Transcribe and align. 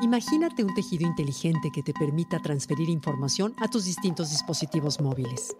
Imagínate 0.00 0.62
un 0.62 0.72
tejido 0.74 1.04
inteligente 1.04 1.72
que 1.72 1.82
te 1.82 1.92
permita 1.92 2.38
transferir 2.38 2.88
información 2.88 3.52
a 3.58 3.66
tus 3.66 3.84
distintos 3.84 4.30
dispositivos 4.30 5.00
móviles. 5.00 5.56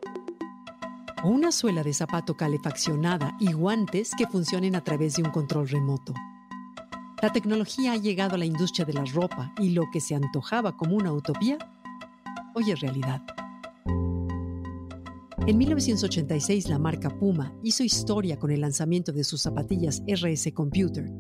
O 1.25 1.29
una 1.29 1.51
suela 1.51 1.83
de 1.83 1.93
zapato 1.93 2.37
calefaccionada 2.37 3.37
y 3.41 3.53
guantes 3.53 4.13
que 4.17 4.29
funcionen 4.29 4.77
a 4.77 4.85
través 4.85 5.17
de 5.17 5.25
un 5.25 5.31
control 5.31 5.69
remoto. 5.69 6.15
La 7.21 7.33
tecnología 7.33 7.93
ha 7.93 7.97
llegado 7.97 8.37
a 8.37 8.39
la 8.39 8.45
industria 8.45 8.85
de 8.85 8.93
la 8.93 9.05
ropa 9.07 9.53
y 9.59 9.71
lo 9.71 9.91
que 9.93 10.01
se 10.01 10.15
antojaba 10.15 10.77
como 10.77 10.95
una 10.95 11.13
utopía, 11.13 11.59
hoy 12.55 12.71
es 12.71 12.79
realidad. 12.79 13.23
En 15.49 15.59
1986 15.59 16.69
la 16.69 16.79
marca 16.79 17.11
Puma 17.11 17.53
hizo 17.65 17.83
historia 17.83 18.39
con 18.39 18.53
el 18.53 18.61
lanzamiento 18.61 19.11
de 19.11 19.25
sus 19.25 19.43
zapatillas 19.43 20.01
RS 20.07 20.53
Computer, 20.53 21.11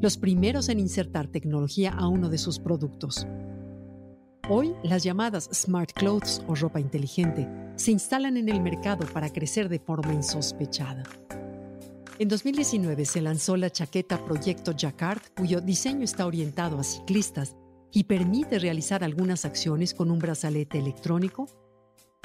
los 0.00 0.18
primeros 0.18 0.68
en 0.68 0.78
insertar 0.78 1.26
tecnología 1.26 1.90
a 1.90 2.08
uno 2.08 2.28
de 2.28 2.38
sus 2.38 2.58
productos. 2.58 3.26
Hoy, 4.48 4.74
las 4.82 5.02
llamadas 5.02 5.48
smart 5.52 5.92
clothes 5.92 6.42
o 6.46 6.54
ropa 6.54 6.78
inteligente 6.80 7.48
se 7.76 7.90
instalan 7.90 8.36
en 8.36 8.48
el 8.48 8.60
mercado 8.60 9.06
para 9.12 9.32
crecer 9.32 9.68
de 9.68 9.78
forma 9.78 10.12
insospechada. 10.12 11.02
En 12.18 12.28
2019 12.28 13.04
se 13.04 13.20
lanzó 13.20 13.56
la 13.56 13.70
chaqueta 13.70 14.24
Proyecto 14.24 14.72
Jacquard, 14.72 15.20
cuyo 15.36 15.60
diseño 15.60 16.04
está 16.04 16.26
orientado 16.26 16.78
a 16.78 16.84
ciclistas 16.84 17.56
y 17.92 18.04
permite 18.04 18.58
realizar 18.58 19.02
algunas 19.02 19.44
acciones 19.44 19.94
con 19.94 20.10
un 20.10 20.18
brazalete 20.18 20.78
electrónico 20.78 21.46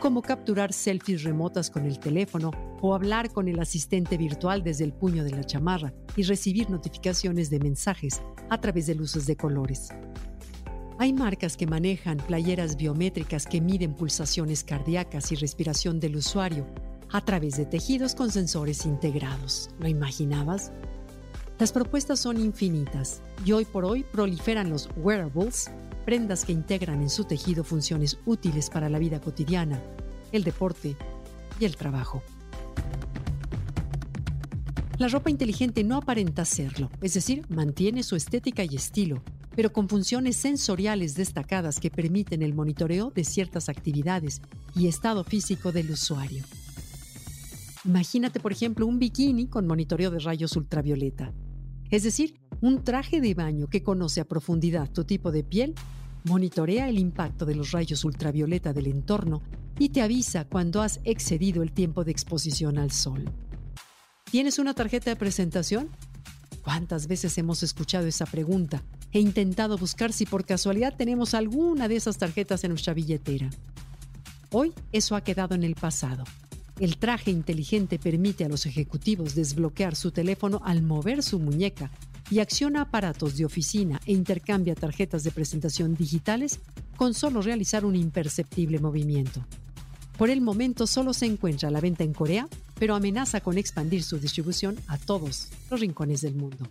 como 0.02 0.24
capturar 0.24 0.74
selfies 0.74 1.24
remotas 1.24 1.70
con 1.70 1.86
el 1.86 2.00
teléfono 2.00 2.50
o 2.82 2.96
hablar 2.96 3.32
con 3.32 3.48
el 3.48 3.60
asistente 3.60 4.18
virtual 4.18 4.64
desde 4.64 4.84
el 4.84 4.94
puño 4.94 5.24
de 5.24 5.30
la 5.30 5.44
chamarra 5.44 5.94
y 6.18 6.24
recibir 6.24 6.72
notificaciones 6.72 7.52
de 7.52 7.60
mensajes 7.60 8.20
a 8.50 8.60
través 8.60 8.88
de 8.88 8.96
luces 8.96 9.28
de 9.28 9.38
colores. 9.38 9.90
Hay 10.98 11.14
marcas 11.14 11.56
que 11.56 11.68
manejan 11.68 12.18
playeras 12.18 12.78
biométricas 12.78 13.46
que 13.46 13.62
miden 13.62 13.94
pulsaciones 13.94 14.64
cardíacas 14.64 15.32
y 15.32 15.36
respiración 15.36 16.00
del 16.00 16.16
usuario 16.16 16.66
a 17.12 17.24
través 17.24 17.58
de 17.58 17.68
tejidos 17.68 18.16
con 18.16 18.32
sensores 18.32 18.88
integrados. 18.88 19.70
¿Lo 19.80 19.88
imaginabas? 19.88 20.72
Las 21.60 21.72
propuestas 21.72 22.20
son 22.20 22.40
infinitas 22.40 23.22
y 23.46 23.52
hoy 23.52 23.66
por 23.66 23.86
hoy 23.86 24.04
proliferan 24.04 24.72
los 24.72 24.90
wearables 24.98 25.70
prendas 26.06 26.46
que 26.46 26.52
integran 26.52 27.02
en 27.02 27.10
su 27.10 27.26
tejido 27.26 27.64
funciones 27.64 28.20
útiles 28.26 28.70
para 28.70 28.90
la 28.90 29.00
vida 29.00 29.20
cotidiana, 29.22 29.82
el 30.32 30.44
deporte 30.44 30.96
y 31.60 31.66
el 31.66 31.76
trabajo. 31.76 32.24
La 34.98 35.08
ropa 35.08 35.30
inteligente 35.30 35.84
no 35.84 35.98
aparenta 35.98 36.46
serlo, 36.46 36.92
es 37.02 37.16
decir, 37.16 37.46
mantiene 37.50 38.04
su 38.04 38.16
estética 38.16 38.64
y 38.64 38.76
estilo, 38.76 39.24
pero 39.56 39.74
con 39.74 39.90
funciones 39.90 40.38
sensoriales 40.38 41.16
destacadas 41.16 41.80
que 41.80 41.90
permiten 41.90 42.42
el 42.42 42.54
monitoreo 42.54 43.10
de 43.10 43.24
ciertas 43.24 43.68
actividades 43.68 44.42
y 44.76 44.88
estado 44.88 45.24
físico 45.24 45.72
del 45.72 45.90
usuario. 45.92 46.44
Imagínate, 47.84 48.40
por 48.40 48.52
ejemplo, 48.52 48.86
un 48.86 49.00
bikini 49.00 49.48
con 49.48 49.66
monitoreo 49.66 50.12
de 50.12 50.20
rayos 50.20 50.56
ultravioleta, 50.56 51.34
es 51.90 52.04
decir, 52.04 52.40
un 52.62 52.84
traje 52.84 53.22
de 53.22 53.34
baño 53.34 53.68
que 53.68 53.84
conoce 53.84 54.22
a 54.22 54.26
profundidad 54.26 54.90
tu 54.92 55.04
tipo 55.04 55.32
de 55.32 55.44
piel, 55.44 55.74
monitorea 56.24 56.88
el 56.90 57.00
impacto 57.00 57.46
de 57.46 57.56
los 57.56 57.72
rayos 57.72 58.04
ultravioleta 58.06 58.74
del 58.74 58.88
entorno 58.88 59.42
y 59.80 59.90
te 59.90 60.02
avisa 60.02 60.46
cuando 60.46 60.82
has 60.82 61.00
excedido 61.04 61.64
el 61.64 61.72
tiempo 61.72 62.04
de 62.04 62.12
exposición 62.12 62.78
al 62.78 62.92
sol. 62.92 63.32
¿Tienes 64.30 64.60
una 64.60 64.74
tarjeta 64.74 65.10
de 65.10 65.16
presentación? 65.16 65.90
¿Cuántas 66.64 67.08
veces 67.08 67.38
hemos 67.38 67.64
escuchado 67.64 68.08
esa 68.08 68.26
pregunta 68.26 68.84
e 69.12 69.20
intentado 69.20 69.78
buscar 69.78 70.14
si 70.14 70.26
por 70.26 70.46
casualidad 70.46 70.96
tenemos 70.96 71.34
alguna 71.34 71.88
de 71.88 71.96
esas 71.96 72.18
tarjetas 72.18 72.64
en 72.64 72.70
nuestra 72.70 72.94
billetera? 72.94 73.50
Hoy 74.52 74.74
eso 74.92 75.16
ha 75.16 75.22
quedado 75.22 75.56
en 75.56 75.64
el 75.64 75.76
pasado. 75.76 76.24
El 76.80 76.98
traje 76.98 77.32
inteligente 77.32 78.00
permite 78.00 78.46
a 78.46 78.50
los 78.50 78.66
ejecutivos 78.66 79.36
desbloquear 79.36 79.96
su 79.96 80.12
teléfono 80.12 80.62
al 80.64 80.82
mover 80.82 81.24
su 81.24 81.40
muñeca 81.40 81.92
y 82.32 82.40
acciona 82.40 82.82
aparatos 82.82 83.38
de 83.38 83.46
oficina 83.46 84.00
e 84.06 84.14
intercambia 84.14 84.74
tarjetas 84.74 85.24
de 85.24 85.32
presentación 85.32 85.94
digitales 85.96 86.60
con 86.96 87.14
solo 87.14 87.42
realizar 87.42 87.86
un 87.86 87.96
imperceptible 87.96 88.80
movimiento. 88.80 89.46
Por 90.18 90.30
el 90.30 90.40
momento 90.42 90.88
solo 90.88 91.14
se 91.14 91.26
encuentra 91.26 91.68
a 91.68 91.72
la 91.72 91.82
venta 91.82 92.04
en 92.04 92.14
Corea, 92.14 92.48
pero 92.80 92.96
amenaza 92.96 93.42
con 93.42 93.58
expandir 93.58 94.02
su 94.02 94.18
distribución 94.18 94.78
a 94.88 94.98
todos 94.98 95.50
los 95.70 95.80
rincones 95.80 96.22
del 96.22 96.36
mundo. 96.36 96.70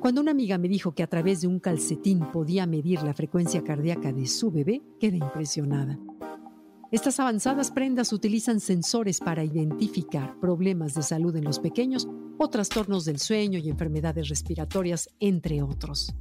Cuando 0.00 0.20
una 0.20 0.32
amiga 0.32 0.58
me 0.58 0.68
dijo 0.68 0.94
que 0.94 1.02
a 1.02 1.06
través 1.06 1.40
de 1.40 1.46
un 1.46 1.60
calcetín 1.60 2.30
podía 2.32 2.66
medir 2.66 3.02
la 3.02 3.14
frecuencia 3.14 3.62
cardíaca 3.62 4.12
de 4.12 4.26
su 4.26 4.50
bebé, 4.50 4.82
quedé 5.00 5.16
impresionada. 5.16 5.98
Estas 6.94 7.18
avanzadas 7.18 7.72
prendas 7.72 8.12
utilizan 8.12 8.60
sensores 8.60 9.18
para 9.18 9.42
identificar 9.42 10.38
problemas 10.38 10.94
de 10.94 11.02
salud 11.02 11.34
en 11.34 11.42
los 11.42 11.58
pequeños 11.58 12.06
o 12.38 12.48
trastornos 12.48 13.04
del 13.04 13.18
sueño 13.18 13.58
y 13.58 13.68
enfermedades 13.68 14.28
respiratorias, 14.28 15.08
entre 15.18 15.60
otros. 15.60 16.14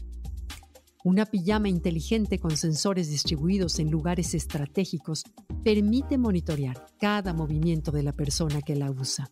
Una 1.04 1.28
pijama 1.28 1.70
inteligente 1.70 2.40
con 2.40 2.58
sensores 2.58 3.08
distribuidos 3.08 3.78
en 3.78 3.92
lugares 3.92 4.34
estratégicos 4.34 5.26
permite 5.64 6.18
monitorear 6.18 6.88
cada 6.98 7.36
movimiento 7.36 7.92
de 7.92 8.02
la 8.02 8.14
persona 8.14 8.60
que 8.64 8.76
la 8.76 8.90
usa. 8.90 9.30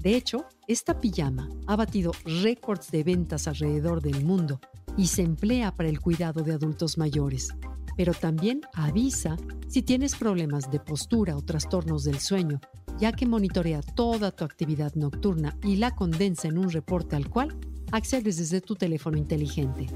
De 0.00 0.16
hecho, 0.16 0.44
esta 0.68 1.00
pijama 1.00 1.48
ha 1.66 1.76
batido 1.76 2.12
récords 2.42 2.90
de 2.90 3.04
ventas 3.04 3.48
alrededor 3.48 4.02
del 4.02 4.22
mundo 4.22 4.60
y 4.98 5.06
se 5.06 5.22
emplea 5.22 5.74
para 5.74 5.88
el 5.88 5.98
cuidado 5.98 6.42
de 6.42 6.52
adultos 6.52 6.98
mayores, 6.98 7.54
pero 7.96 8.14
también 8.14 8.60
avisa 8.74 9.36
si 9.68 9.82
tienes 9.82 10.14
problemas 10.14 10.70
de 10.70 10.80
postura 10.80 11.36
o 11.36 11.42
trastornos 11.42 12.04
del 12.04 12.20
sueño 12.20 12.60
ya 12.98 13.12
que 13.12 13.26
monitorea 13.26 13.82
toda 13.82 14.30
tu 14.30 14.44
actividad 14.44 14.94
nocturna 14.94 15.56
y 15.62 15.76
la 15.76 15.94
condensa 15.94 16.48
en 16.48 16.58
un 16.58 16.70
reporte 16.70 17.16
al 17.16 17.28
cual 17.28 17.54
accedes 17.92 18.38
desde 18.38 18.60
tu 18.60 18.74
teléfono 18.74 19.18
inteligente. 19.18 19.86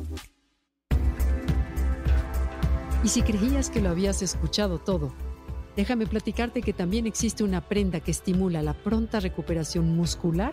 Y 3.03 3.09
si 3.09 3.23
creías 3.23 3.71
que 3.71 3.81
lo 3.81 3.89
habías 3.89 4.21
escuchado 4.21 4.79
todo, 4.79 5.15
déjame 5.77 6.07
platicarte 6.07 6.61
que 6.61 6.75
también 6.75 7.07
existe 7.07 7.43
una 7.43 7.67
prenda 7.67 8.01
que 8.01 8.11
estimula 8.11 8.63
la 8.63 8.75
pronta 8.75 9.21
recuperación 9.21 9.97
muscular 9.97 10.53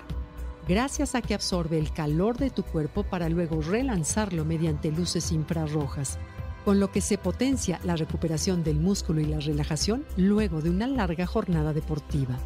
gracias 0.67 1.15
a 1.15 1.21
que 1.21 1.33
absorbe 1.33 1.77
el 1.77 1.91
calor 1.91 2.37
de 2.37 2.49
tu 2.49 2.63
cuerpo 2.63 3.03
para 3.03 3.27
luego 3.27 3.61
relanzarlo 3.61 4.45
mediante 4.45 4.91
luces 4.91 5.31
infrarrojas 5.31 6.17
con 6.67 6.81
lo 6.81 6.91
que 6.91 6.99
se 6.99 7.17
potencia 7.17 7.79
la 7.85 7.95
recuperación 7.95 8.61
del 8.61 8.75
músculo 8.75 9.21
y 9.21 9.25
la 9.25 9.39
relajación 9.39 10.05
luego 10.17 10.61
de 10.61 10.69
una 10.69 10.85
larga 10.85 11.25
jornada 11.25 11.71
deportiva. 11.71 12.37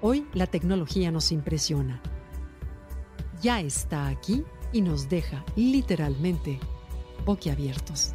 Hoy 0.00 0.28
la 0.32 0.46
tecnología 0.46 1.10
nos 1.10 1.32
impresiona. 1.32 2.00
Ya 3.42 3.60
está 3.60 4.06
aquí 4.06 4.44
y 4.72 4.80
nos 4.80 5.08
deja 5.08 5.44
literalmente 5.56 6.60
boquiabiertos. 7.26 8.14